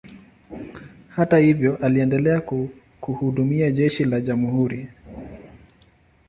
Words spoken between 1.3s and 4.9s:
hivyo, aliendelea kuhudumia jeshi la jamhuri.